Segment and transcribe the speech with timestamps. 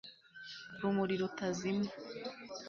[0.79, 1.89] rumuri rutazima